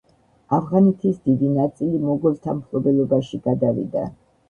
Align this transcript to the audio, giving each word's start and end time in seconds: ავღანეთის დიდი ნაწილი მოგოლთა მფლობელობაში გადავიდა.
ავღანეთის 0.57 1.19
დიდი 1.27 1.53
ნაწილი 1.59 2.01
მოგოლთა 2.09 2.59
მფლობელობაში 2.65 3.45
გადავიდა. 3.51 4.13